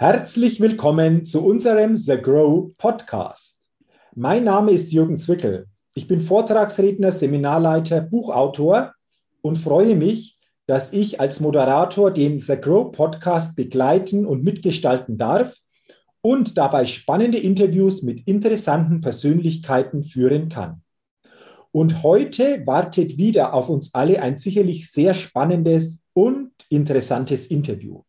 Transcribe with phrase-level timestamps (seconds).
[0.00, 3.56] Herzlich willkommen zu unserem The Grow Podcast.
[4.14, 5.66] Mein Name ist Jürgen Zwickel.
[5.92, 8.94] Ich bin Vortragsredner, Seminarleiter, Buchautor
[9.42, 15.56] und freue mich, dass ich als Moderator den The Grow Podcast begleiten und mitgestalten darf
[16.20, 20.82] und dabei spannende Interviews mit interessanten Persönlichkeiten führen kann.
[21.72, 28.04] Und heute wartet wieder auf uns alle ein sicherlich sehr spannendes und interessantes Interview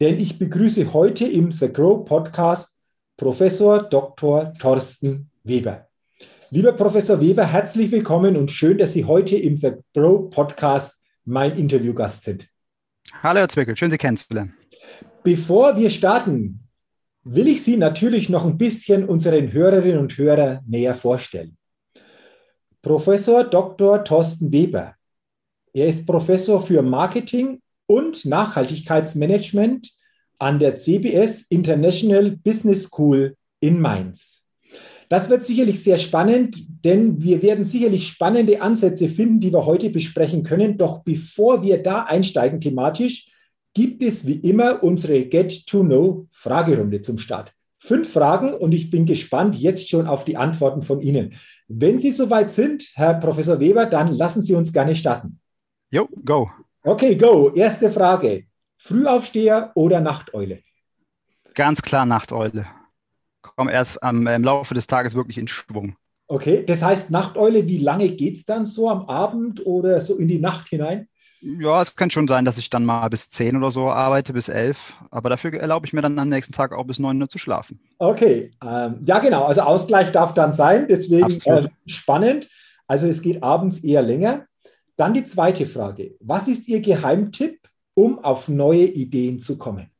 [0.00, 2.78] denn ich begrüße heute im The Grow Podcast
[3.16, 4.52] Professor Dr.
[4.54, 5.88] Thorsten Weber.
[6.50, 11.56] Lieber Professor Weber, herzlich willkommen und schön, dass Sie heute im The Grow Podcast mein
[11.56, 12.48] Interviewgast sind.
[13.22, 14.54] Hallo, Herr Zwickel, schön Sie kennenzulernen.
[15.24, 16.60] Bevor wir starten,
[17.24, 21.56] will ich Sie natürlich noch ein bisschen unseren Hörerinnen und Hörern näher vorstellen.
[22.80, 24.04] Professor Dr.
[24.04, 24.94] Thorsten Weber.
[25.72, 29.90] Er ist Professor für Marketing und Nachhaltigkeitsmanagement
[30.38, 34.42] an der CBS International Business School in Mainz.
[35.08, 39.88] Das wird sicherlich sehr spannend, denn wir werden sicherlich spannende Ansätze finden, die wir heute
[39.88, 40.76] besprechen können.
[40.76, 43.30] Doch bevor wir da einsteigen thematisch,
[43.72, 47.54] gibt es wie immer unsere Get-to-Know-Fragerunde zum Start.
[47.78, 51.34] Fünf Fragen und ich bin gespannt jetzt schon auf die Antworten von Ihnen.
[51.68, 55.40] Wenn Sie soweit sind, Herr Professor Weber, dann lassen Sie uns gerne starten.
[55.90, 56.50] Jo, go.
[56.88, 57.52] Okay, go.
[57.54, 58.44] Erste Frage.
[58.78, 60.62] Frühaufsteher oder Nachteule?
[61.54, 62.64] Ganz klar Nachteule.
[63.42, 65.96] Komm erst am, im Laufe des Tages wirklich in Schwung.
[66.28, 70.28] Okay, das heißt Nachteule, wie lange geht es dann so am Abend oder so in
[70.28, 71.08] die Nacht hinein?
[71.42, 74.48] Ja, es kann schon sein, dass ich dann mal bis 10 oder so arbeite, bis
[74.48, 74.94] 11.
[75.10, 77.80] Aber dafür erlaube ich mir dann am nächsten Tag auch bis 9 Uhr zu schlafen.
[77.98, 79.44] Okay, ähm, ja genau.
[79.44, 80.86] Also Ausgleich darf dann sein.
[80.88, 82.48] Deswegen äh, spannend.
[82.86, 84.47] Also es geht abends eher länger.
[84.98, 86.16] Dann die zweite Frage.
[86.18, 89.92] Was ist Ihr Geheimtipp, um auf neue Ideen zu kommen?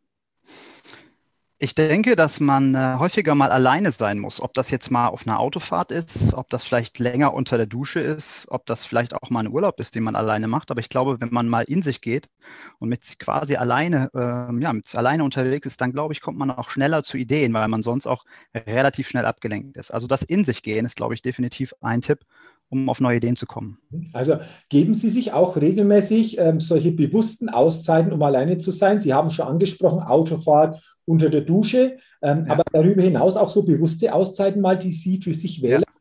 [1.61, 4.41] Ich denke, dass man äh, häufiger mal alleine sein muss.
[4.41, 8.01] Ob das jetzt mal auf einer Autofahrt ist, ob das vielleicht länger unter der Dusche
[8.01, 10.70] ist, ob das vielleicht auch mal ein Urlaub ist, den man alleine macht.
[10.73, 12.29] Aber ich glaube, wenn man mal in sich geht
[12.81, 16.39] und mit sich quasi alleine, äh, ja, mit alleine unterwegs ist, dann glaube ich, kommt
[16.39, 19.92] man auch schneller zu Ideen, weil man sonst auch relativ schnell abgelenkt ist.
[19.92, 22.20] Also das in sich gehen ist, glaube ich, definitiv ein Tipp,
[22.70, 23.79] um auf neue Ideen zu kommen.
[24.12, 29.01] Also geben Sie sich auch regelmäßig ähm, solche bewussten Auszeiten, um alleine zu sein?
[29.01, 32.52] Sie haben schon angesprochen, Autofahrt unter der Dusche, ähm, ja.
[32.52, 35.83] aber darüber hinaus auch so bewusste Auszeiten mal, die Sie für sich wählen?
[35.86, 35.98] Ja.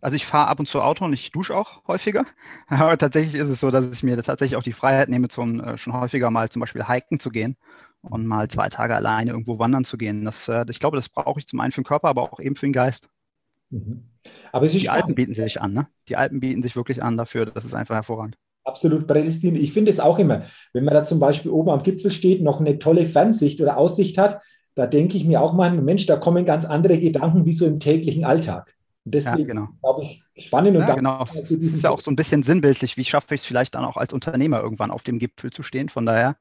[0.00, 2.24] Also ich fahre ab und zu Auto und ich dusche auch häufiger.
[2.68, 5.76] Aber tatsächlich ist es so, dass ich mir tatsächlich auch die Freiheit nehme, zum, äh,
[5.76, 7.56] schon häufiger mal zum Beispiel hiken zu gehen
[8.02, 10.24] und mal zwei Tage alleine irgendwo wandern zu gehen.
[10.24, 12.56] Das, äh, ich glaube, das brauche ich zum einen für den Körper, aber auch eben
[12.56, 13.08] für den Geist.
[13.72, 14.04] Mhm.
[14.52, 15.88] Aber es ist die Alpen bieten sich an, ne?
[16.08, 17.46] Die Alpen bieten sich wirklich an dafür.
[17.46, 18.36] Das ist einfach hervorragend.
[18.64, 19.62] Absolut prädestiniert.
[19.62, 22.60] Ich finde es auch immer, wenn man da zum Beispiel oben am Gipfel steht, noch
[22.60, 24.40] eine tolle Fernsicht oder Aussicht hat,
[24.74, 27.80] da denke ich mir auch mal, Mensch, da kommen ganz andere Gedanken wie so im
[27.80, 28.74] täglichen Alltag.
[29.04, 29.68] Deswegen ja, genau.
[29.80, 31.24] glaube ich spannend und ja, genau.
[31.24, 32.96] Das ist ja auch so ein bisschen sinnbildlich.
[32.96, 35.88] Wie schaffe ich es vielleicht dann auch als Unternehmer irgendwann auf dem Gipfel zu stehen?
[35.88, 36.36] Von daher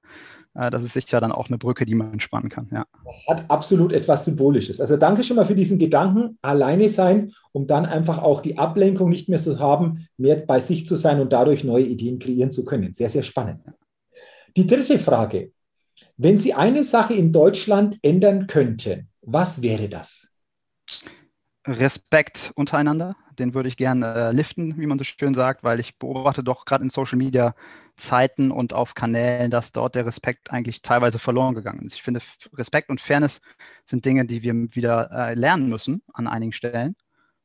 [0.54, 2.68] äh, das ist sicher dann auch eine Brücke, die man spannen kann.
[2.72, 2.86] Ja.
[3.28, 4.82] Hat absolut etwas Symbolisches.
[4.82, 9.10] Also danke schon mal für diesen Gedanken, alleine sein, um dann einfach auch die Ablenkung
[9.10, 12.66] nicht mehr zu haben, mehr bei sich zu sein und dadurch neue Ideen kreieren zu
[12.66, 12.94] können.
[12.94, 13.62] Sehr, sehr spannend.
[14.56, 15.52] Die dritte Frage.
[16.18, 20.28] Wenn Sie eine Sache in Deutschland ändern könnten, was wäre das?
[21.68, 23.16] Respekt untereinander.
[23.38, 26.66] Den würde ich gerne äh, liften, wie man so schön sagt, weil ich beobachte doch
[26.66, 27.56] gerade in Social Media
[27.96, 31.96] Zeiten und auf Kanälen, dass dort der Respekt eigentlich teilweise verloren gegangen ist.
[31.96, 32.22] Ich finde,
[32.54, 33.42] Respekt und Fairness
[33.86, 36.96] sind Dinge, die wir wieder äh, lernen müssen an einigen Stellen.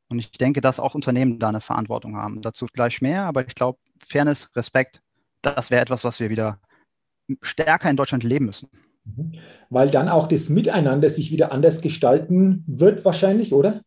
[0.09, 2.41] Und ich denke, dass auch Unternehmen da eine Verantwortung haben.
[2.41, 5.01] Dazu gleich mehr, aber ich glaube, Fairness, Respekt,
[5.41, 6.59] das wäre etwas, was wir wieder
[7.41, 8.69] stärker in Deutschland leben müssen.
[9.03, 9.33] Mhm.
[9.69, 13.81] Weil dann auch das Miteinander sich wieder anders gestalten wird, wahrscheinlich, oder?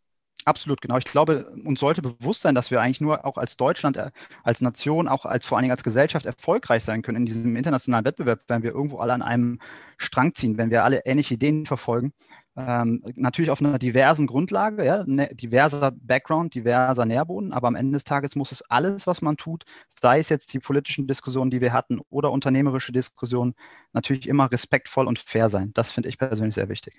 [0.47, 0.97] Absolut, genau.
[0.97, 4.11] Ich glaube, uns sollte bewusst sein, dass wir eigentlich nur auch als Deutschland, äh,
[4.43, 8.07] als Nation, auch als vor allen Dingen als Gesellschaft erfolgreich sein können in diesem internationalen
[8.07, 9.59] Wettbewerb, wenn wir irgendwo alle an einem
[9.99, 12.13] Strang ziehen, wenn wir alle ähnliche Ideen verfolgen.
[12.57, 17.93] Ähm, natürlich auf einer diversen Grundlage, ja, ne, diverser Background, diverser Nährboden, aber am Ende
[17.93, 21.61] des Tages muss es alles, was man tut, sei es jetzt die politischen Diskussionen, die
[21.61, 23.55] wir hatten oder unternehmerische Diskussionen,
[23.93, 25.71] natürlich immer respektvoll und fair sein.
[25.75, 26.95] Das finde ich persönlich sehr wichtig.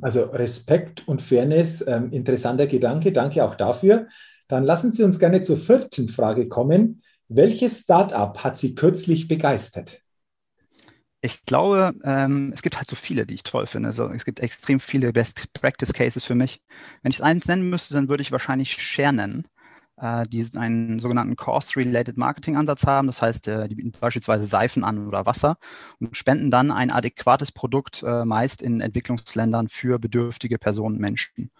[0.00, 4.08] Also Respekt und Fairness, ähm, interessanter Gedanke, danke auch dafür.
[4.48, 7.02] Dann lassen Sie uns gerne zur vierten Frage kommen.
[7.28, 10.03] Welches Startup hat Sie kürzlich begeistert?
[11.26, 13.88] Ich glaube, ähm, es gibt halt so viele, die ich toll finde.
[13.88, 16.60] Also, es gibt extrem viele Best Practice Cases für mich.
[17.02, 19.46] Wenn ich eins nennen müsste, dann würde ich wahrscheinlich Share nennen.
[19.98, 23.08] äh, die einen sogenannten Cost-Related Marketing-Ansatz haben.
[23.08, 25.58] Das heißt, äh, die bieten beispielsweise Seifen an oder Wasser
[26.00, 31.50] und spenden dann ein adäquates Produkt äh, meist in Entwicklungsländern für bedürftige Personen, Menschen.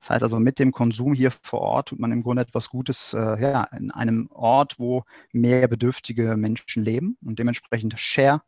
[0.00, 3.14] Das heißt also, mit dem Konsum hier vor Ort tut man im Grunde etwas Gutes
[3.14, 8.42] äh, ja, in einem Ort, wo mehr bedürftige Menschen leben und dementsprechend Share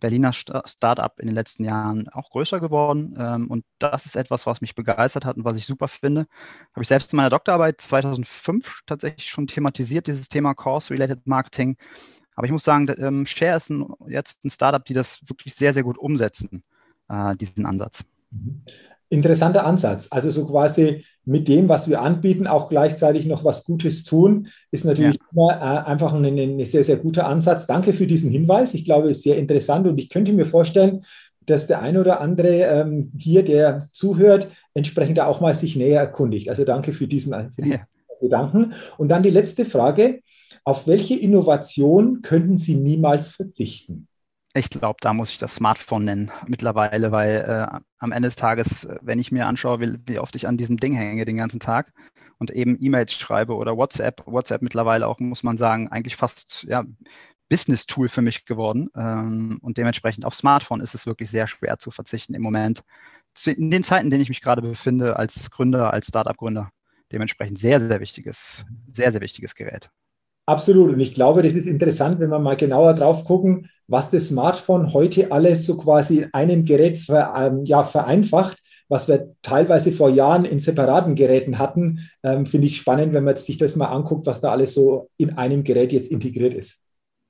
[0.00, 3.14] Berliner Startup in den letzten Jahren auch größer geworden.
[3.18, 6.26] Ähm, und das ist etwas, was mich begeistert hat und was ich super finde.
[6.72, 11.76] Habe ich selbst in meiner Doktorarbeit 2005 tatsächlich schon thematisiert, dieses Thema Course-Related Marketing.
[12.34, 13.72] Aber ich muss sagen, ähm, Share ist
[14.06, 16.62] jetzt ein Startup, die das wirklich sehr, sehr gut umsetzen,
[17.08, 18.04] äh, diesen Ansatz.
[18.30, 18.62] Mhm.
[19.10, 20.08] Interessanter Ansatz.
[20.10, 24.86] Also so quasi mit dem, was wir anbieten, auch gleichzeitig noch was Gutes tun, ist
[24.86, 25.26] natürlich ja.
[25.30, 27.66] immer äh, einfach ein, ein, sehr, sehr guter Ansatz.
[27.66, 28.72] Danke für diesen Hinweis.
[28.72, 31.04] Ich glaube, es ist sehr interessant und ich könnte mir vorstellen,
[31.44, 36.48] dass der ein oder andere ähm, hier, der zuhört, entsprechend auch mal sich näher erkundigt.
[36.48, 37.86] Also danke für diesen, für diesen ja.
[38.20, 38.72] Gedanken.
[38.96, 40.20] Und dann die letzte Frage.
[40.64, 44.07] Auf welche Innovation könnten Sie niemals verzichten?
[44.58, 48.84] Ich glaube, da muss ich das Smartphone nennen mittlerweile, weil äh, am Ende des Tages,
[48.84, 51.60] äh, wenn ich mir anschaue, wie, wie, oft ich an diesem Ding hänge den ganzen
[51.60, 51.92] Tag
[52.38, 56.84] und eben E-Mails schreibe oder WhatsApp, WhatsApp mittlerweile auch, muss man sagen, eigentlich fast ja,
[57.48, 58.90] Business-Tool für mich geworden.
[58.96, 62.82] Ähm, und dementsprechend auf Smartphone ist es wirklich sehr schwer zu verzichten im Moment.
[63.46, 66.72] In den Zeiten, in denen ich mich gerade befinde, als Gründer, als Startup-Gründer.
[67.12, 69.88] Dementsprechend sehr, sehr wichtiges, sehr, sehr wichtiges Gerät.
[70.48, 70.94] Absolut.
[70.94, 74.94] Und ich glaube, das ist interessant, wenn wir mal genauer drauf gucken, was das Smartphone
[74.94, 78.56] heute alles so quasi in einem Gerät ver, ähm, ja, vereinfacht,
[78.88, 82.08] was wir teilweise vor Jahren in separaten Geräten hatten.
[82.22, 85.36] Ähm, Finde ich spannend, wenn man sich das mal anguckt, was da alles so in
[85.36, 86.78] einem Gerät jetzt integriert ist.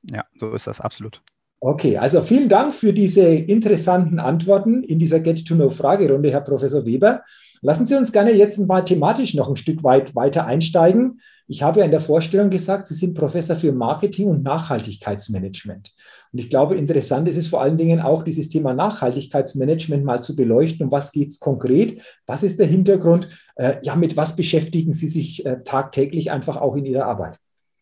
[0.08, 1.20] Ja, so ist das absolut.
[1.58, 7.24] Okay, also vielen Dank für diese interessanten Antworten in dieser Get-to-Know-Fragerunde, Herr Professor Weber.
[7.62, 11.20] Lassen Sie uns gerne jetzt mal thematisch noch ein Stück weit weiter einsteigen.
[11.50, 15.94] Ich habe ja in der Vorstellung gesagt, Sie sind Professor für Marketing und Nachhaltigkeitsmanagement.
[16.30, 20.36] Und ich glaube, interessant ist es vor allen Dingen auch, dieses Thema Nachhaltigkeitsmanagement mal zu
[20.36, 20.84] beleuchten.
[20.84, 22.02] Um was geht es konkret?
[22.26, 23.30] Was ist der Hintergrund?
[23.56, 27.38] Äh, ja, mit was beschäftigen Sie sich äh, tagtäglich einfach auch in Ihrer Arbeit?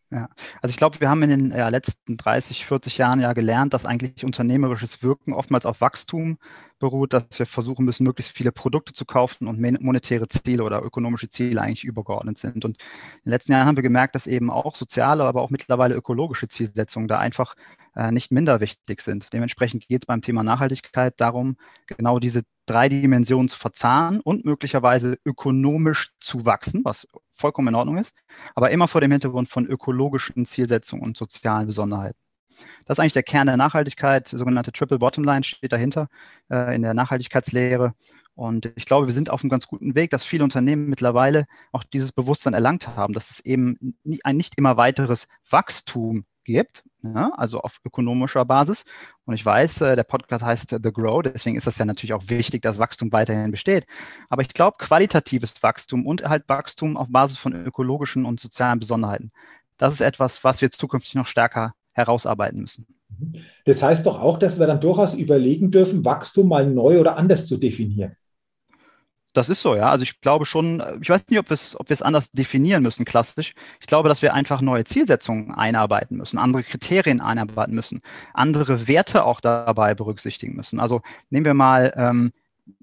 [0.09, 0.29] Ja,
[0.61, 3.85] also ich glaube, wir haben in den ja, letzten 30, 40 Jahren ja gelernt, dass
[3.85, 6.37] eigentlich unternehmerisches Wirken oftmals auf Wachstum
[6.79, 11.27] beruht, dass wir versuchen müssen, möglichst viele Produkte zu kaufen und monetäre Ziele oder ökonomische
[11.27, 12.63] Ziele eigentlich übergeordnet sind.
[12.63, 15.95] Und in den letzten Jahren haben wir gemerkt, dass eben auch soziale, aber auch mittlerweile
[15.95, 17.55] ökologische Zielsetzungen da einfach
[17.97, 19.33] äh, nicht minder wichtig sind.
[19.33, 25.17] Dementsprechend geht es beim Thema Nachhaltigkeit darum, genau diese drei Dimensionen zu verzahnen und möglicherweise
[25.25, 28.15] ökonomisch zu wachsen, was vollkommen in Ordnung ist,
[28.55, 32.17] aber immer vor dem Hintergrund von ökologischen Zielsetzungen und sozialen Besonderheiten.
[32.85, 36.09] Das ist eigentlich der Kern der Nachhaltigkeit, sogenannte Triple Bottom Line steht dahinter
[36.49, 37.93] äh, in der Nachhaltigkeitslehre.
[38.33, 41.83] Und ich glaube, wir sind auf einem ganz guten Weg, dass viele Unternehmen mittlerweile auch
[41.83, 46.83] dieses Bewusstsein erlangt haben, dass es eben ein nicht immer weiteres Wachstum gibt,
[47.15, 48.85] ja, also auf ökonomischer Basis.
[49.25, 52.23] Und ich weiß, äh, der Podcast heißt The Grow, deswegen ist das ja natürlich auch
[52.27, 53.85] wichtig, dass Wachstum weiterhin besteht.
[54.29, 59.31] Aber ich glaube, qualitatives Wachstum und halt Wachstum auf Basis von ökologischen und sozialen Besonderheiten,
[59.77, 62.85] das ist etwas, was wir zukünftig noch stärker herausarbeiten müssen.
[63.65, 67.47] Das heißt doch auch, dass wir dann durchaus überlegen dürfen, Wachstum mal neu oder anders
[67.47, 68.15] zu definieren.
[69.37, 69.91] Das ist so, ja.
[69.91, 73.53] Also ich glaube schon, ich weiß nicht, ob wir es ob anders definieren müssen, klassisch.
[73.79, 78.01] Ich glaube, dass wir einfach neue Zielsetzungen einarbeiten müssen, andere Kriterien einarbeiten müssen,
[78.33, 80.79] andere Werte auch dabei berücksichtigen müssen.
[80.79, 82.31] Also nehmen wir mal ähm,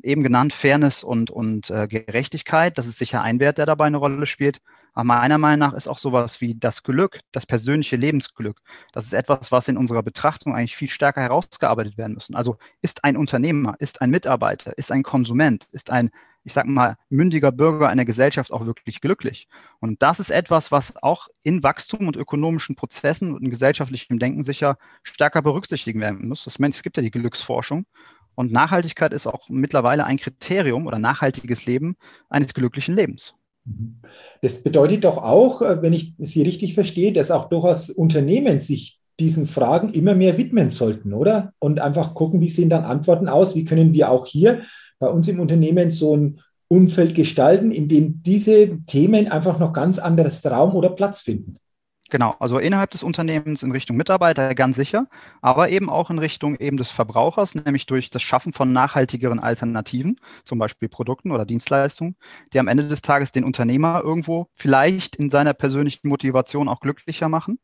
[0.05, 2.79] eben genannt Fairness und, und äh, Gerechtigkeit.
[2.79, 4.61] Das ist sicher ein Wert, der dabei eine Rolle spielt.
[4.93, 8.61] Aber meiner Meinung nach ist auch sowas wie das Glück, das persönliche Lebensglück.
[8.93, 12.37] Das ist etwas, was in unserer Betrachtung eigentlich viel stärker herausgearbeitet werden müssen.
[12.37, 16.11] Also ist ein Unternehmer, ist ein Mitarbeiter, ist ein Konsument, ist ein,
[16.45, 19.49] ich sage mal, mündiger Bürger einer Gesellschaft auch wirklich glücklich.
[19.81, 24.45] Und das ist etwas, was auch in Wachstum und ökonomischen Prozessen und in gesellschaftlichem Denken
[24.45, 26.45] sicher stärker berücksichtigt werden muss.
[26.45, 27.87] Das, es gibt ja die Glücksforschung.
[28.35, 31.97] Und Nachhaltigkeit ist auch mittlerweile ein Kriterium oder nachhaltiges Leben
[32.29, 33.35] eines glücklichen Lebens.
[33.65, 34.01] Mhm.
[34.43, 39.01] Das bedeutet doch auch, äh, wenn ich Sie richtig verstehe, dass auch durchaus Unternehmen sich
[39.21, 41.53] diesen Fragen immer mehr widmen sollten, oder?
[41.61, 43.55] Und einfach gucken, wie sehen dann Antworten aus?
[43.55, 44.63] Wie können wir auch hier
[45.05, 49.99] bei uns im Unternehmen so ein Umfeld gestalten, in dem diese Themen einfach noch ganz
[49.99, 51.59] anderes Raum oder Platz finden?
[52.11, 55.07] Genau, also innerhalb des Unternehmens in Richtung Mitarbeiter ganz sicher,
[55.43, 60.21] aber eben auch in Richtung eben des Verbrauchers, nämlich durch das Schaffen von nachhaltigeren Alternativen,
[60.45, 62.17] zum Beispiel Produkten oder Dienstleistungen,
[62.53, 67.29] die am Ende des Tages den Unternehmer irgendwo vielleicht in seiner persönlichen Motivation auch glücklicher
[67.29, 67.59] machen,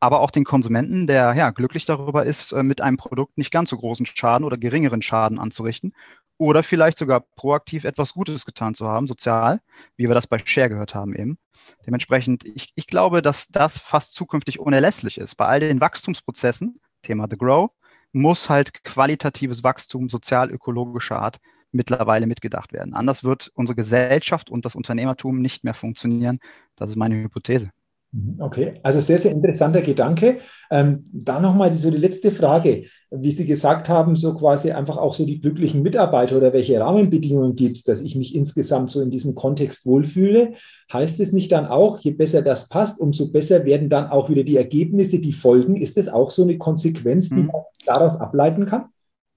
[0.00, 3.70] aber auch den Konsumenten, der ja glücklich darüber ist, äh, mit einem Produkt nicht ganz
[3.70, 5.92] so großen Schaden oder geringeren Schaden anzurichten
[6.38, 9.60] oder vielleicht sogar proaktiv etwas Gutes getan zu haben, sozial,
[9.96, 11.38] wie wir das bei Share gehört haben eben.
[11.84, 15.36] Dementsprechend, ich, ich glaube, dass das fast zukünftig unerlässlich ist.
[15.36, 17.70] Bei all den Wachstumsprozessen, Thema The Grow,
[18.12, 21.38] muss halt qualitatives Wachstum sozial-ökologischer Art
[21.72, 22.94] mittlerweile mitgedacht werden.
[22.94, 26.38] Anders wird unsere Gesellschaft und das Unternehmertum nicht mehr funktionieren.
[26.76, 27.70] Das ist meine Hypothese.
[28.12, 30.38] Mhm, okay, also sehr, sehr interessanter Gedanke.
[30.70, 32.84] Ähm, da nochmal so die letzte Frage.
[33.10, 37.54] Wie Sie gesagt haben, so quasi einfach auch so die glücklichen Mitarbeiter oder welche Rahmenbedingungen
[37.54, 40.54] gibt es, dass ich mich insgesamt so in diesem Kontext wohlfühle.
[40.92, 44.42] Heißt es nicht dann auch, je besser das passt, umso besser werden dann auch wieder
[44.42, 45.76] die Ergebnisse, die folgen?
[45.76, 47.46] Ist das auch so eine Konsequenz, die mhm.
[47.46, 48.86] man daraus ableiten kann?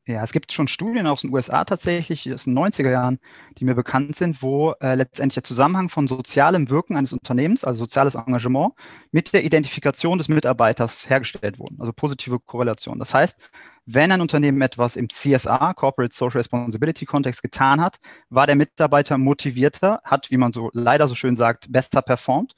[0.07, 3.19] Ja, es gibt schon Studien aus den USA tatsächlich, aus den 90er Jahren,
[3.59, 7.83] die mir bekannt sind, wo äh, letztendlich der Zusammenhang von sozialem Wirken eines Unternehmens, also
[7.85, 8.73] soziales Engagement,
[9.11, 12.97] mit der Identifikation des Mitarbeiters hergestellt wurden, also positive Korrelation.
[12.97, 13.39] Das heißt,
[13.85, 17.97] wenn ein Unternehmen etwas im CSR, Corporate Social Responsibility Kontext getan hat,
[18.29, 22.55] war der Mitarbeiter motivierter, hat, wie man so leider so schön sagt, besser performt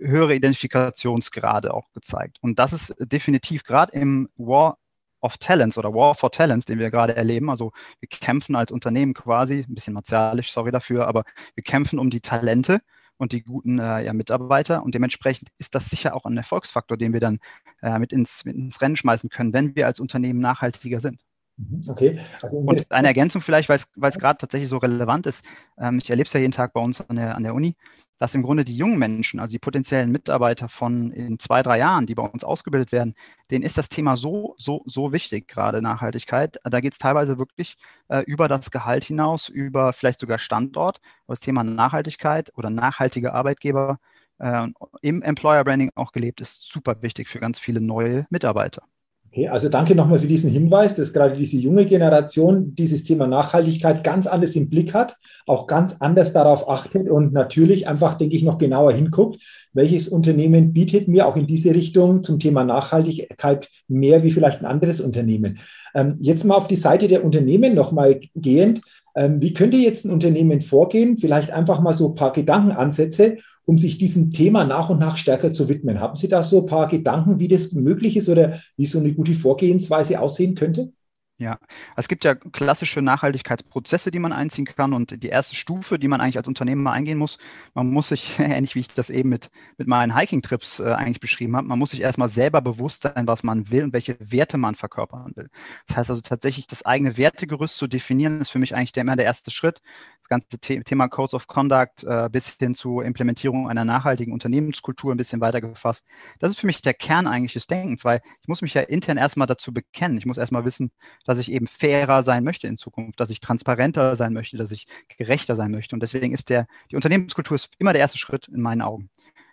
[0.00, 2.38] höhere Identifikationsgrade auch gezeigt.
[2.40, 4.78] Und das ist definitiv gerade im War
[5.20, 7.50] of Talents oder War for Talents, den wir gerade erleben.
[7.50, 12.10] Also wir kämpfen als Unternehmen quasi, ein bisschen martialisch, sorry dafür, aber wir kämpfen um
[12.10, 12.80] die Talente
[13.16, 14.82] und die guten äh, ja, Mitarbeiter.
[14.82, 17.38] Und dementsprechend ist das sicher auch ein Erfolgsfaktor, den wir dann
[17.82, 21.20] äh, mit, ins, mit ins Rennen schmeißen können, wenn wir als Unternehmen nachhaltiger sind.
[21.58, 22.20] Mhm, okay.
[22.40, 25.44] Also und eine Ergänzung vielleicht, weil es gerade tatsächlich so relevant ist.
[25.76, 27.74] Ähm, ich erlebe es ja jeden Tag bei uns an der, an der Uni,
[28.18, 32.06] dass im Grunde die jungen Menschen, also die potenziellen Mitarbeiter von in zwei, drei Jahren,
[32.06, 33.14] die bei uns ausgebildet werden,
[33.50, 36.58] denen ist das Thema so, so, so wichtig, gerade Nachhaltigkeit.
[36.62, 37.76] Da geht es teilweise wirklich
[38.08, 41.00] äh, über das Gehalt hinaus, über vielleicht sogar Standort.
[41.26, 43.98] Aber das Thema Nachhaltigkeit oder nachhaltige Arbeitgeber
[44.38, 44.68] äh,
[45.02, 48.82] im Employer Branding auch gelebt ist super wichtig für ganz viele neue Mitarbeiter.
[49.30, 54.02] Okay, also danke nochmal für diesen Hinweis, dass gerade diese junge Generation dieses Thema Nachhaltigkeit
[54.02, 58.42] ganz anders im Blick hat, auch ganz anders darauf achtet und natürlich einfach, denke ich,
[58.42, 59.42] noch genauer hinguckt,
[59.74, 64.66] welches Unternehmen bietet mir auch in diese Richtung zum Thema Nachhaltigkeit mehr wie vielleicht ein
[64.66, 65.58] anderes Unternehmen.
[65.94, 68.80] Ähm, jetzt mal auf die Seite der Unternehmen nochmal gehend.
[69.18, 71.18] Ähm, wie könnte jetzt ein Unternehmen vorgehen?
[71.18, 75.52] Vielleicht einfach mal so ein paar Gedankenansätze, um sich diesem Thema nach und nach stärker
[75.52, 75.98] zu widmen.
[75.98, 79.12] Haben Sie da so ein paar Gedanken, wie das möglich ist oder wie so eine
[79.12, 80.92] gute Vorgehensweise aussehen könnte?
[81.40, 81.60] Ja,
[81.94, 84.92] es gibt ja klassische Nachhaltigkeitsprozesse, die man einziehen kann.
[84.92, 87.38] Und die erste Stufe, die man eigentlich als Unternehmer eingehen muss,
[87.74, 91.54] man muss sich, ähnlich wie ich das eben mit, mit meinen Hiking-Trips äh, eigentlich beschrieben
[91.54, 94.74] habe, man muss sich erstmal selber bewusst sein, was man will und welche Werte man
[94.74, 95.46] verkörpern will.
[95.86, 99.14] Das heißt also tatsächlich, das eigene Wertegerüst zu definieren, ist für mich eigentlich der, immer
[99.14, 99.80] der erste Schritt.
[100.22, 105.14] Das ganze The Thema Codes of Conduct äh, bis hin zur Implementierung einer nachhaltigen Unternehmenskultur
[105.14, 106.04] ein bisschen weiter gefasst.
[106.40, 109.18] Das ist für mich der Kern eigentlich des Denkens, weil ich muss mich ja intern
[109.18, 110.18] erstmal dazu bekennen.
[110.18, 110.90] Ich muss erstmal wissen,
[111.28, 114.86] dass ich eben fairer sein möchte in Zukunft, dass ich transparenter sein möchte, dass ich
[115.18, 115.94] gerechter sein möchte.
[115.94, 119.10] Und deswegen ist der, die Unternehmenskultur ist immer der erste Schritt in meinen Augen.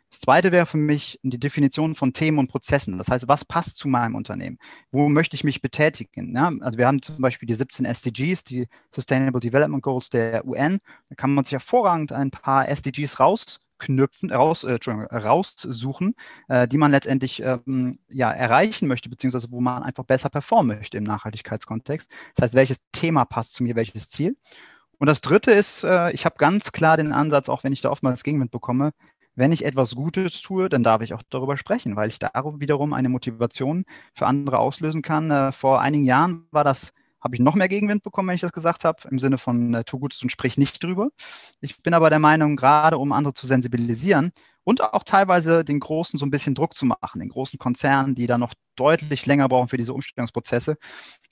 [0.09, 2.97] Das zweite wäre für mich die Definition von Themen und Prozessen.
[2.97, 4.57] Das heißt, was passt zu meinem Unternehmen?
[4.89, 6.33] Wo möchte ich mich betätigen?
[6.33, 10.79] Ja, also wir haben zum Beispiel die 17 SDGs, die Sustainable Development Goals der UN.
[11.09, 14.77] Da kann man sich hervorragend ein paar SDGs raus knüpfen, raus, äh,
[15.11, 16.15] raussuchen,
[16.47, 20.97] äh, die man letztendlich ähm, ja, erreichen möchte, beziehungsweise wo man einfach besser performen möchte
[20.97, 22.09] im Nachhaltigkeitskontext.
[22.35, 24.37] Das heißt, welches Thema passt zu mir, welches Ziel.
[24.97, 27.89] Und das Dritte ist, äh, ich habe ganz klar den Ansatz, auch wenn ich da
[27.89, 28.91] oftmals Gegenwind bekomme,
[29.35, 32.93] wenn ich etwas Gutes tue, dann darf ich auch darüber sprechen, weil ich da wiederum
[32.93, 35.29] eine Motivation für andere auslösen kann.
[35.31, 36.93] Äh, vor einigen Jahren war das
[37.25, 39.83] habe ich noch mehr Gegenwind bekommen, wenn ich das gesagt habe, im Sinne von äh,
[39.83, 41.09] tu Gutes und sprich nicht drüber.
[41.59, 44.31] Ich bin aber der Meinung, gerade um andere zu sensibilisieren
[44.65, 48.27] und auch teilweise den Großen so ein bisschen Druck zu machen, den großen Konzernen, die
[48.27, 50.77] da noch deutlich länger brauchen für diese Umstellungsprozesse,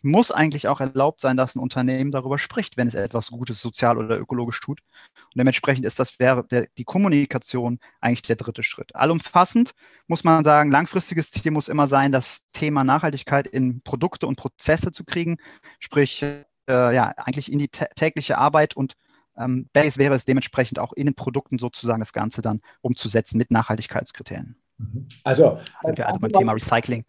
[0.04, 3.98] muss eigentlich auch erlaubt sein, dass ein Unternehmen darüber spricht, wenn es etwas Gutes sozial
[3.98, 4.82] oder ökologisch tut.
[5.16, 8.96] Und dementsprechend ist das wäre der, die Kommunikation eigentlich der dritte Schritt.
[8.96, 9.72] Allumfassend
[10.08, 14.92] muss man sagen, langfristiges Ziel muss immer sein, das Thema Nachhaltigkeit in Produkte und Prozesse
[14.92, 15.38] zu kriegen,
[15.80, 16.38] sprich äh,
[16.68, 18.96] ja eigentlich in die tägliche Arbeit und
[19.38, 23.52] ähm, Base wäre es dementsprechend auch in den Produkten sozusagen das Ganze dann umzusetzen mit
[23.52, 24.56] Nachhaltigkeitskriterien.
[24.78, 25.08] Mhm.
[25.24, 27.06] Also, sind wir also beim Thema Recycling.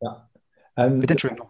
[0.00, 0.28] Ja.
[0.76, 1.48] Ähm, Bitte Entschuldigung.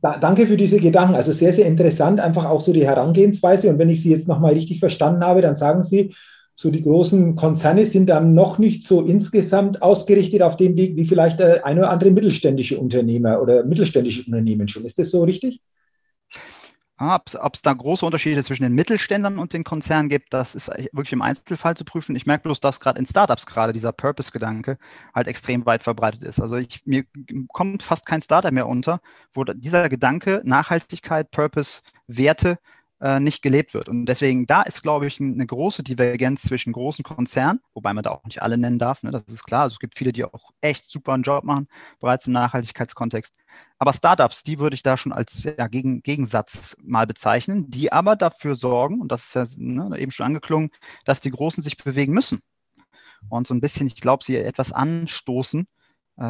[0.00, 1.16] Da, danke für diese Gedanken.
[1.16, 3.68] Also sehr, sehr interessant, einfach auch so die Herangehensweise.
[3.68, 6.14] Und wenn ich Sie jetzt nochmal richtig verstanden habe, dann sagen Sie,
[6.54, 11.04] so die großen Konzerne sind dann noch nicht so insgesamt ausgerichtet auf dem Weg wie
[11.04, 14.84] vielleicht ein oder andere mittelständische Unternehmer oder mittelständische Unternehmen schon.
[14.84, 15.60] Ist das so richtig?
[17.00, 20.66] Ah, ob es da große Unterschiede zwischen den Mittelständern und den Konzernen gibt, das ist
[20.66, 22.16] wirklich im Einzelfall zu prüfen.
[22.16, 24.78] Ich merke bloß, dass gerade in Startups gerade dieser Purpose-Gedanke
[25.14, 26.40] halt extrem weit verbreitet ist.
[26.40, 27.04] Also ich, mir
[27.52, 29.00] kommt fast kein Startup mehr unter,
[29.32, 32.58] wo dieser Gedanke Nachhaltigkeit, Purpose, Werte
[33.00, 33.88] äh, nicht gelebt wird.
[33.88, 38.10] Und deswegen, da ist, glaube ich, eine große Divergenz zwischen großen Konzernen, wobei man da
[38.10, 39.62] auch nicht alle nennen darf, ne, das ist klar.
[39.62, 41.68] Also es gibt viele, die auch echt super einen Job machen,
[42.00, 43.34] bereits im Nachhaltigkeitskontext.
[43.78, 48.16] Aber Startups, die würde ich da schon als ja, Gegen, Gegensatz mal bezeichnen, die aber
[48.16, 50.70] dafür sorgen, und das ist ja ne, eben schon angeklungen,
[51.04, 52.40] dass die Großen sich bewegen müssen.
[53.28, 55.66] Und so ein bisschen, ich glaube, sie etwas anstoßen,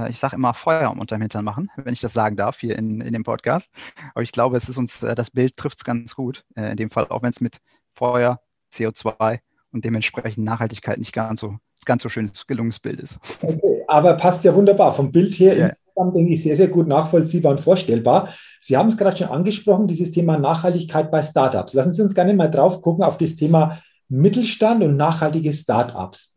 [0.09, 3.12] ich sage immer Feuer unterm Hintern machen, wenn ich das sagen darf hier in, in
[3.12, 3.73] dem Podcast.
[4.14, 6.45] Aber ich glaube, es ist uns, äh, das Bild trifft es ganz gut.
[6.57, 7.59] Äh, in dem Fall, auch wenn es mit
[7.92, 8.40] Feuer,
[8.73, 9.40] CO2
[9.73, 13.18] und dementsprechend Nachhaltigkeit nicht ganz so, ganz so schönes, gelungenes Bild ist.
[13.42, 14.95] Okay, aber passt ja wunderbar.
[14.95, 15.71] Vom Bild her ja.
[15.97, 18.28] denke ich, sehr, sehr gut nachvollziehbar und vorstellbar.
[18.61, 21.73] Sie haben es gerade schon angesprochen, dieses Thema Nachhaltigkeit bei Startups.
[21.73, 23.78] Lassen Sie uns gerne mal drauf gucken auf das Thema
[24.09, 26.35] Mittelstand und nachhaltige Startups.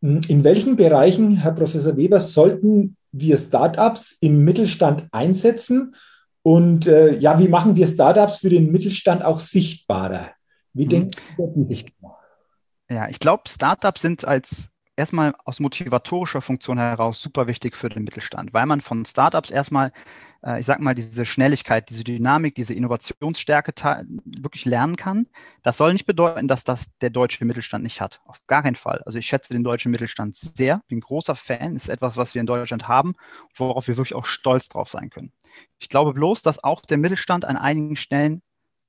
[0.00, 5.94] In welchen Bereichen, Herr Professor Weber, sollten wir Startups im Mittelstand einsetzen?
[6.42, 10.30] Und äh, ja, wie machen wir Startups für den Mittelstand auch sichtbarer?
[10.72, 10.88] Wie mhm.
[10.88, 12.18] denken Sie sichtbar?
[12.90, 18.04] Ja, ich glaube, Startups sind als erstmal aus motivatorischer Funktion heraus super wichtig für den
[18.04, 19.92] Mittelstand, weil man von Startups erstmal
[20.42, 23.72] äh, ich sag mal, diese Schnelligkeit, diese Dynamik, diese Innovationsstärke
[24.24, 25.26] wirklich lernen kann.
[25.62, 28.20] Das soll nicht bedeuten, dass das der deutsche Mittelstand nicht hat.
[28.24, 29.02] Auf gar keinen Fall.
[29.06, 32.46] Also ich schätze den deutschen Mittelstand sehr, bin großer Fan, ist etwas, was wir in
[32.46, 33.14] Deutschland haben,
[33.56, 35.32] worauf wir wirklich auch stolz drauf sein können.
[35.78, 38.42] Ich glaube bloß, dass auch der Mittelstand an einigen Stellen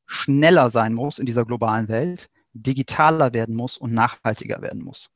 [0.05, 5.09] schneller sein muss in dieser globalen Welt, digitaler werden muss und nachhaltiger werden muss.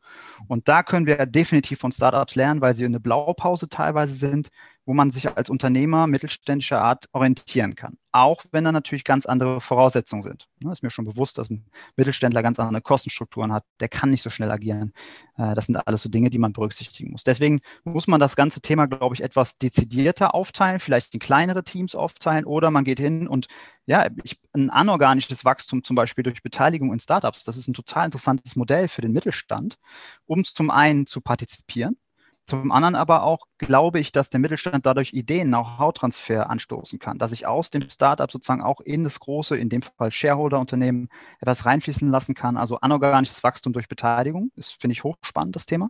[0.48, 4.50] Und da können wir definitiv von Startups lernen, weil sie eine Blaupause teilweise sind,
[4.86, 7.98] wo man sich als Unternehmer mittelständischer Art orientieren kann.
[8.12, 10.48] Auch wenn da natürlich ganz andere Voraussetzungen sind.
[10.64, 11.66] Es ist mir schon bewusst, dass ein
[11.98, 13.66] Mittelständler ganz andere Kostenstrukturen hat.
[13.80, 14.94] Der kann nicht so schnell agieren.
[15.38, 17.24] Äh, das sind alles so Dinge, die man berücksichtigen muss.
[17.24, 21.96] Deswegen muss man das ganze Thema, glaube ich, etwas dezidierter aufteilen, vielleicht in kleinere Teams
[21.96, 23.48] aufteilen oder man geht hin und
[23.88, 28.06] ja, ich, ein anorganisches Wachstum zum Beispiel durch Beteiligung in Startups, das ist ein total
[28.06, 29.78] interessantes Modell für den Mittelstand,
[30.26, 31.98] um zum einen zu partizipieren
[32.46, 37.32] zum anderen aber auch glaube ich, dass der Mittelstand dadurch Ideen, Know-how-Transfer anstoßen kann, dass
[37.32, 41.10] ich aus dem Startup sozusagen auch in das große, in dem Fall Shareholder-Unternehmen,
[41.40, 42.58] etwas reinfließen lassen kann.
[42.58, 45.90] Also anorganisches Wachstum durch Beteiligung, das finde ich hochspannend, das Thema.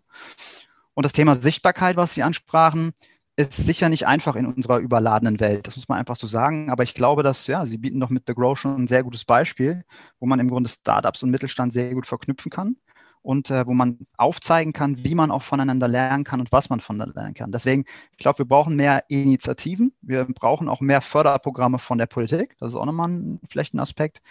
[0.94, 2.94] Und das Thema Sichtbarkeit, was Sie ansprachen,
[3.36, 5.68] ist sicher nicht einfach in unserer überladenen Welt.
[5.68, 6.70] Das muss man einfach so sagen.
[6.70, 9.26] Aber ich glaube, dass, ja, Sie bieten doch mit The Grow schon ein sehr gutes
[9.26, 9.84] Beispiel,
[10.22, 12.78] wo man im Grunde Startups und Mittelstand sehr gut verknüpfen kann
[13.26, 16.80] und äh, wo man aufzeigen kann, wie man auch voneinander lernen kann und was man
[16.80, 17.52] voneinander lernen kann.
[17.52, 19.94] Deswegen, ich glaube, wir brauchen mehr Initiativen.
[20.02, 22.56] Wir brauchen auch mehr Förderprogramme von der Politik.
[22.60, 24.22] Das ist auch nochmal ein, vielleicht ein Aspekt.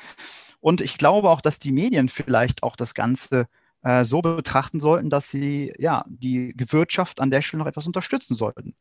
[0.61, 3.49] Und ich glaube auch, dass die Medien vielleicht auch das Ganze
[3.83, 8.37] äh, so betrachten sollten, dass sie ja die Wirtschaft an der Stelle noch etwas unterstützen
[8.37, 8.77] sollten.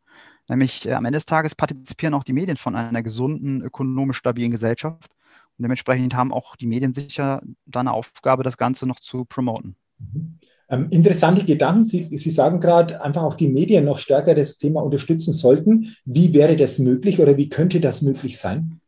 [0.47, 4.52] Nämlich äh, am Ende des Tages partizipieren auch die Medien von einer gesunden, ökonomisch stabilen
[4.52, 5.12] Gesellschaft.
[5.58, 9.76] Und dementsprechend haben auch die Medien sicher da eine Aufgabe, das Ganze noch zu promoten.
[10.69, 11.85] Ähm, interessante Gedanken.
[11.85, 15.95] Sie, Sie sagen gerade, einfach auch die Medien noch stärker das Thema unterstützen sollten.
[16.05, 18.79] Wie wäre das möglich oder wie könnte das möglich sein?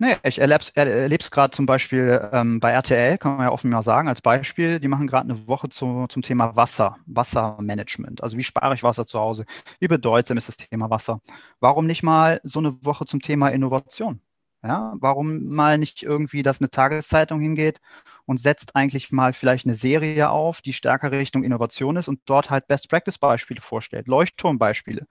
[0.00, 3.82] Naja, ich erlebe es gerade zum Beispiel ähm, bei RTL, kann man ja offen mal
[3.82, 4.78] sagen, als Beispiel.
[4.78, 8.22] Die machen gerade eine Woche zu, zum Thema Wasser, Wassermanagement.
[8.22, 9.44] Also wie spare ich Wasser zu Hause?
[9.80, 11.20] Wie bedeutsam ist das Thema Wasser?
[11.58, 14.20] Warum nicht mal so eine Woche zum Thema Innovation?
[14.64, 17.80] Ja, warum mal nicht irgendwie, dass eine Tageszeitung hingeht
[18.26, 22.50] und setzt eigentlich mal vielleicht eine Serie auf, die stärker Richtung Innovation ist und dort
[22.50, 25.06] halt Best-Practice-Beispiele vorstellt, Leuchtturmbeispiele,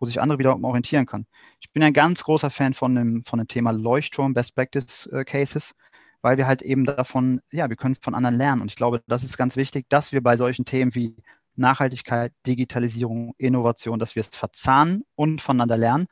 [0.00, 1.26] wo sich andere wiederum orientieren können.
[1.60, 5.74] Ich bin ein ganz großer Fan von dem, von dem Thema Leuchtturm, Best-Practice-Cases,
[6.22, 8.62] weil wir halt eben davon, ja, wir können von anderen lernen.
[8.62, 11.16] Und ich glaube, das ist ganz wichtig, dass wir bei solchen Themen wie
[11.56, 16.06] Nachhaltigkeit, Digitalisierung, Innovation, dass wir es verzahnen und voneinander lernen,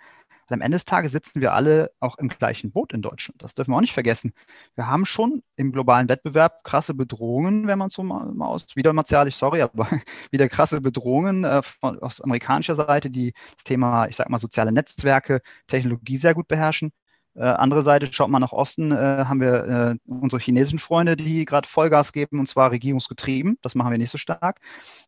[0.50, 3.42] weil am Ende des Tages sitzen wir alle auch im gleichen Boot in Deutschland.
[3.42, 4.32] Das dürfen wir auch nicht vergessen.
[4.74, 8.92] Wir haben schon im globalen Wettbewerb krasse Bedrohungen, wenn man so mal, mal aus, wieder
[8.92, 9.88] martialisch, sorry, aber
[10.30, 14.72] wieder krasse Bedrohungen äh, von, aus amerikanischer Seite, die das Thema, ich sag mal, soziale
[14.72, 16.92] Netzwerke, Technologie sehr gut beherrschen.
[17.36, 21.44] Äh, andere Seite, schaut mal nach Osten, äh, haben wir äh, unsere chinesischen Freunde, die
[21.44, 23.56] gerade Vollgas geben, und zwar regierungsgetrieben.
[23.62, 24.60] Das machen wir nicht so stark.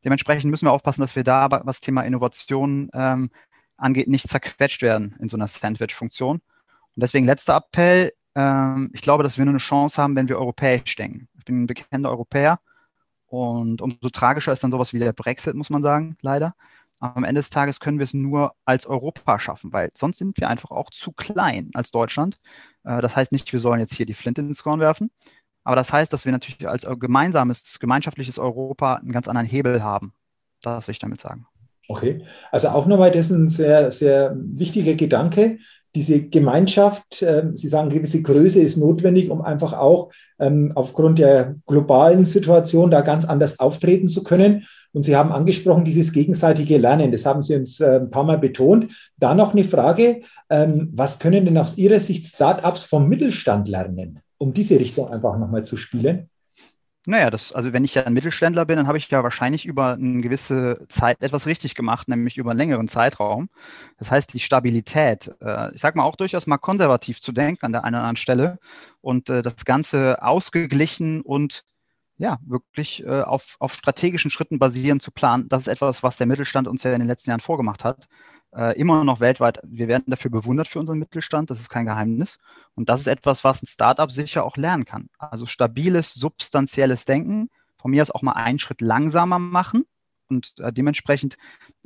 [0.05, 3.31] Dementsprechend müssen wir aufpassen, dass wir da, was Thema Innovation ähm,
[3.83, 6.37] angeht, nicht zerquetscht werden in so einer Sandwich-Funktion.
[6.37, 8.13] Und deswegen letzter Appell.
[8.35, 11.29] Ähm, ich glaube, dass wir nur eine Chance haben, wenn wir europäisch denken.
[11.39, 12.61] Ich bin ein bekannter Europäer
[13.27, 16.55] und umso tragischer ist dann sowas wie der Brexit, muss man sagen, leider.
[17.01, 20.39] Aber am Ende des Tages können wir es nur als Europa schaffen, weil sonst sind
[20.39, 22.39] wir einfach auch zu klein als Deutschland.
[22.85, 25.11] Äh, das heißt nicht, wir sollen jetzt hier die Flinte ins Korn werfen,
[25.65, 30.13] aber das heißt, dass wir natürlich als gemeinsames, gemeinschaftliches Europa einen ganz anderen Hebel haben.
[30.61, 31.47] Das will ich damit sagen.
[31.93, 35.59] Okay, also auch nochmal das ist ein sehr, sehr wichtiger Gedanke,
[35.95, 41.57] diese Gemeinschaft, äh, Sie sagen, gewisse Größe ist notwendig, um einfach auch ähm, aufgrund der
[41.67, 44.67] globalen Situation da ganz anders auftreten zu können.
[44.95, 48.39] Und Sie haben angesprochen, dieses gegenseitige Lernen, das haben Sie uns äh, ein paar Mal
[48.39, 48.91] betont.
[49.19, 54.21] Da noch eine Frage, ähm, was können denn aus Ihrer Sicht Startups vom Mittelstand lernen,
[54.39, 56.31] um diese Richtung einfach nochmal zu spielen?
[57.07, 59.95] Naja, das, also wenn ich ja ein Mittelständler bin, dann habe ich ja wahrscheinlich über
[59.95, 63.49] eine gewisse Zeit etwas richtig gemacht, nämlich über einen längeren Zeitraum.
[63.99, 67.73] Das heißt, die Stabilität, äh, ich sage mal auch durchaus mal konservativ zu denken an
[67.73, 68.59] der einen oder anderen Stelle
[69.01, 71.65] und äh, das Ganze ausgeglichen und
[72.19, 75.49] ja, wirklich äh, auf, auf strategischen Schritten basierend zu planen.
[75.49, 78.07] Das ist etwas, was der Mittelstand uns ja in den letzten Jahren vorgemacht hat
[78.55, 82.39] äh, immer noch weltweit, wir werden dafür bewundert für unseren Mittelstand, das ist kein Geheimnis.
[82.75, 85.09] Und das ist etwas, was ein Startup sicher auch lernen kann.
[85.19, 89.85] Also stabiles, substanzielles Denken, von mir aus auch mal einen Schritt langsamer machen
[90.29, 91.37] und äh, dementsprechend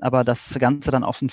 [0.00, 1.30] aber das Ganze dann auf ein,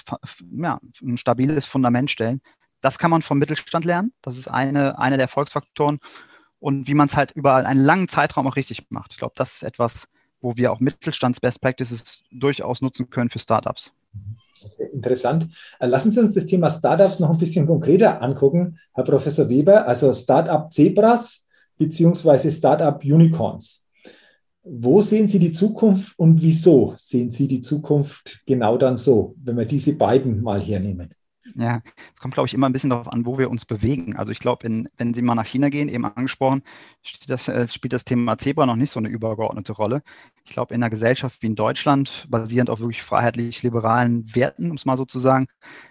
[0.58, 2.42] ja, ein stabiles Fundament stellen.
[2.82, 4.14] Das kann man vom Mittelstand lernen.
[4.22, 6.00] Das ist eine, eine der Erfolgsfaktoren.
[6.60, 9.12] Und wie man es halt über einen langen Zeitraum auch richtig macht.
[9.12, 10.08] Ich glaube, das ist etwas,
[10.40, 13.94] wo wir auch Mittelstands-Best Practices durchaus nutzen können für Startups.
[14.14, 14.38] Mhm.
[14.92, 15.50] Interessant.
[15.80, 19.88] Äh, lassen Sie uns das Thema Startups noch ein bisschen konkreter angucken, Herr Professor Weber.
[19.88, 21.46] Also Startup Zebras
[21.78, 23.86] beziehungsweise Startup Unicorns.
[24.64, 29.58] Wo sehen Sie die Zukunft und wieso sehen Sie die Zukunft genau dann so, wenn
[29.58, 31.14] wir diese beiden mal hernehmen?
[31.56, 34.16] Ja, es kommt, glaube ich, immer ein bisschen darauf an, wo wir uns bewegen.
[34.16, 36.64] Also ich glaube, wenn Sie mal nach China gehen, eben angesprochen,
[37.28, 40.02] das, äh, spielt das Thema Zebra noch nicht so eine übergeordnete Rolle.
[40.46, 44.86] Ich glaube, in einer Gesellschaft wie in Deutschland, basierend auf wirklich freiheitlich-liberalen Werten, um es
[44.86, 45.48] mal so zu sagen,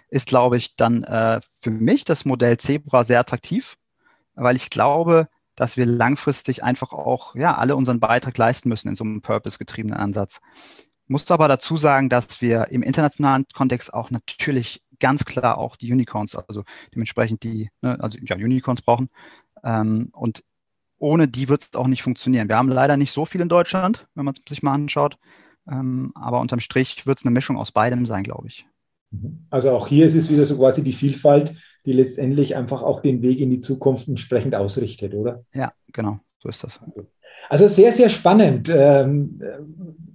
[0.09, 3.77] ist, glaube ich, dann äh, für mich das Modell Zebra sehr attraktiv,
[4.35, 8.95] weil ich glaube, dass wir langfristig einfach auch ja, alle unseren Beitrag leisten müssen in
[8.95, 10.39] so einem purpose-getriebenen Ansatz.
[11.07, 15.91] Muss aber dazu sagen, dass wir im internationalen Kontext auch natürlich ganz klar auch die
[15.91, 16.63] Unicorns, also
[16.95, 19.09] dementsprechend die, ne, also ja, Unicorns brauchen.
[19.63, 20.45] Ähm, und
[20.97, 22.47] ohne die wird es auch nicht funktionieren.
[22.47, 25.17] Wir haben leider nicht so viel in Deutschland, wenn man es sich mal anschaut.
[25.69, 28.65] Ähm, aber unterm Strich wird es eine Mischung aus beidem sein, glaube ich.
[29.49, 31.53] Also auch hier ist es wieder so quasi die Vielfalt,
[31.85, 35.43] die letztendlich einfach auch den Weg in die Zukunft entsprechend ausrichtet, oder?
[35.53, 36.79] Ja, genau, so ist das.
[37.49, 39.39] Also sehr, sehr spannend ähm,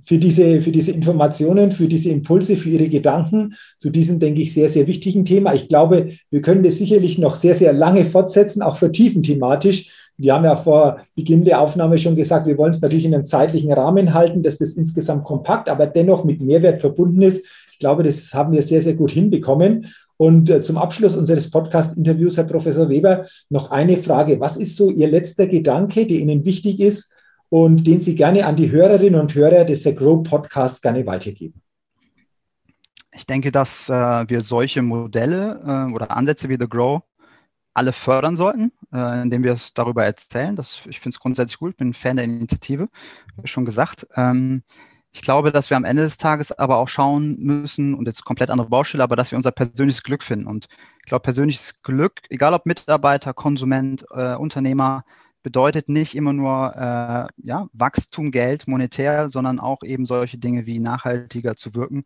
[0.05, 4.53] für, diese, für diese Informationen, für diese Impulse, für Ihre Gedanken zu diesem, denke ich,
[4.53, 5.55] sehr, sehr wichtigen Thema.
[5.55, 9.91] Ich glaube, wir können das sicherlich noch sehr, sehr lange fortsetzen, auch vertiefen thematisch.
[10.19, 13.27] Wir haben ja vor Beginn der Aufnahme schon gesagt, wir wollen es natürlich in einem
[13.27, 17.45] zeitlichen Rahmen halten, dass das insgesamt kompakt, aber dennoch mit Mehrwert verbunden ist.
[17.73, 19.87] Ich glaube, das haben wir sehr, sehr gut hinbekommen.
[20.19, 24.41] Und äh, zum Abschluss unseres Podcast-Interviews, Herr Professor Weber, noch eine Frage.
[24.41, 27.13] Was ist so Ihr letzter Gedanke, der Ihnen wichtig ist
[27.49, 31.63] und den Sie gerne an die Hörerinnen und Hörer des The Grow Podcasts gerne weitergeben?
[33.15, 37.03] Ich denke, dass äh, wir solche Modelle äh, oder Ansätze wie The Grow
[37.75, 40.57] alle fördern sollten, indem wir es darüber erzählen.
[40.57, 42.89] Das, ich finde es grundsätzlich gut, bin ein Fan der Initiative,
[43.41, 44.05] wie schon gesagt.
[44.17, 44.65] Ähm,
[45.13, 48.51] ich glaube, dass wir am Ende des Tages aber auch schauen müssen, und jetzt komplett
[48.51, 50.47] andere Baustelle, aber dass wir unser persönliches Glück finden.
[50.47, 50.69] Und
[51.01, 55.05] ich glaube, persönliches Glück, egal ob Mitarbeiter, Konsument, äh, Unternehmer,
[55.43, 60.79] bedeutet nicht immer nur äh, ja, Wachstum, Geld, monetär, sondern auch eben solche Dinge wie
[60.79, 62.05] nachhaltiger zu wirken.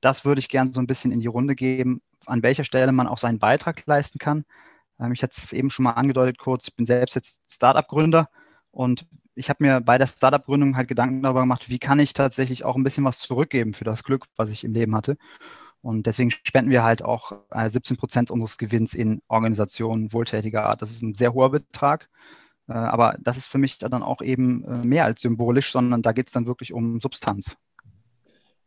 [0.00, 3.06] Das würde ich gerne so ein bisschen in die Runde geben, an welcher Stelle man
[3.06, 4.44] auch seinen Beitrag leisten kann.
[5.00, 8.28] Ähm, ich hatte es eben schon mal angedeutet kurz, ich bin selbst jetzt Startup-Gründer
[8.70, 12.64] und ich habe mir bei der Startup-Gründung halt Gedanken darüber gemacht, wie kann ich tatsächlich
[12.64, 15.16] auch ein bisschen was zurückgeben für das Glück, was ich im Leben hatte.
[15.82, 20.80] Und deswegen spenden wir halt auch 17 äh, Prozent unseres Gewinns in Organisationen wohltätiger Art.
[20.80, 22.08] Das ist ein sehr hoher Betrag.
[22.68, 26.12] Äh, aber das ist für mich dann auch eben äh, mehr als symbolisch, sondern da
[26.12, 27.56] geht es dann wirklich um Substanz.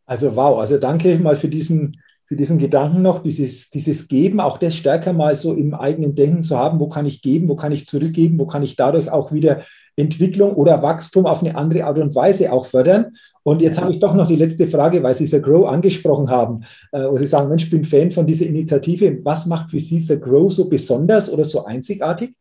[0.06, 4.58] Also wow, also danke mal für diesen für diesen Gedanken noch, dieses, dieses Geben, auch
[4.58, 7.72] das stärker mal so im eigenen Denken zu haben, wo kann ich geben, wo kann
[7.72, 9.62] ich zurückgeben, wo kann ich dadurch auch wieder
[9.96, 13.14] Entwicklung oder Wachstum auf eine andere Art und Weise auch fördern.
[13.44, 16.64] Und jetzt habe ich doch noch die letzte Frage, weil Sie The Grow angesprochen haben,
[16.92, 19.20] äh, wo Sie sagen, Mensch, ich bin Fan von dieser Initiative.
[19.24, 22.36] Was macht für Sie The Grow so besonders oder so einzigartig?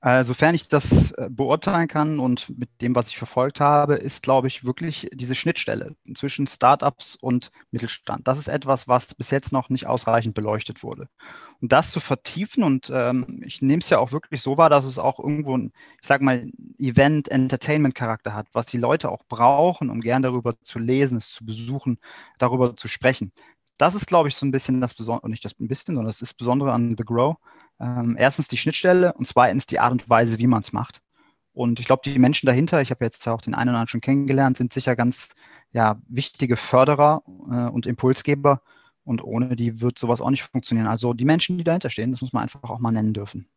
[0.00, 4.22] Äh, sofern ich das äh, beurteilen kann und mit dem, was ich verfolgt habe, ist,
[4.22, 8.28] glaube ich, wirklich diese Schnittstelle zwischen Startups und Mittelstand.
[8.28, 11.08] Das ist etwas, was bis jetzt noch nicht ausreichend beleuchtet wurde.
[11.60, 14.84] Und das zu vertiefen, und ähm, ich nehme es ja auch wirklich so wahr, dass
[14.84, 16.46] es auch irgendwo ein, ich sage mal,
[16.78, 21.98] Event-Entertainment-Charakter hat, was die Leute auch brauchen, um gern darüber zu lesen, es zu besuchen,
[22.38, 23.32] darüber zu sprechen.
[23.78, 26.22] Das ist, glaube ich, so ein bisschen das Besondere, nicht das ein bisschen, sondern das
[26.22, 27.36] ist Besondere an The Grow
[27.80, 31.00] ähm, erstens die Schnittstelle und zweitens die Art und Weise, wie man es macht.
[31.52, 34.00] Und ich glaube, die Menschen dahinter, ich habe jetzt auch den einen oder anderen schon
[34.00, 35.28] kennengelernt, sind sicher ganz
[35.72, 38.62] ja, wichtige Förderer äh, und Impulsgeber.
[39.04, 40.86] Und ohne die wird sowas auch nicht funktionieren.
[40.86, 43.48] Also die Menschen, die dahinter stehen, das muss man einfach auch mal nennen dürfen.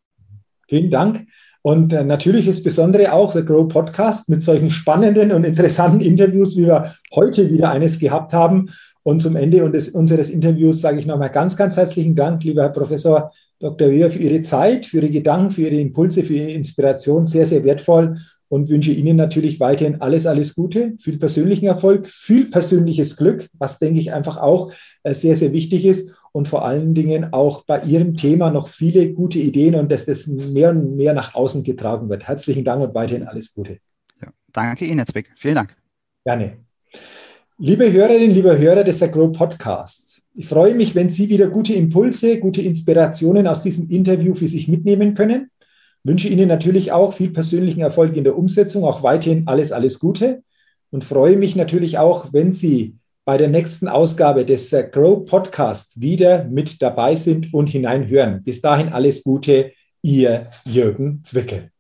[0.68, 1.28] Vielen Dank.
[1.62, 6.58] Und äh, natürlich ist besondere auch der Grow Podcast mit solchen spannenden und interessanten Interviews,
[6.58, 8.72] wie wir heute wieder eines gehabt haben.
[9.04, 13.32] Und zum Ende unseres Interviews sage ich nochmal ganz, ganz herzlichen Dank, lieber Herr Professor
[13.62, 13.92] Dr.
[13.92, 17.28] Wehr, für Ihre Zeit, für Ihre Gedanken, für Ihre Impulse, für Ihre Inspiration.
[17.28, 18.18] Sehr, sehr wertvoll
[18.50, 23.80] und wünsche Ihnen natürlich weiterhin alles, alles Gute, viel persönlichen Erfolg, viel persönliches Glück, was
[23.80, 27.80] denke ich einfach auch äh, sehr, sehr wichtig ist und vor allen Dingen auch bei
[27.84, 32.10] Ihrem Thema noch viele gute Ideen und dass das mehr und mehr nach außen getragen
[32.10, 32.28] wird.
[32.28, 33.78] Herzlichen Dank und weiterhin alles Gute.
[34.22, 35.30] Ja, danke Ihnen, Herr Zwick.
[35.38, 35.76] Vielen Dank.
[36.26, 36.58] Gerne.
[37.58, 42.40] Liebe Hörerinnen, liebe Hörer des Agro Podcasts, ich freue mich, wenn Sie wieder gute Impulse,
[42.40, 45.50] gute Inspirationen aus diesem Interview für sich mitnehmen können.
[46.04, 50.44] Wünsche Ihnen natürlich auch viel persönlichen Erfolg in der Umsetzung, auch weiterhin alles, alles Gute
[50.90, 56.46] und freue mich natürlich auch, wenn Sie bei der nächsten Ausgabe des Grow Podcasts wieder
[56.46, 58.44] mit dabei sind und hineinhören.
[58.44, 61.72] Bis dahin alles Gute, Ihr Jürgen Zwickel.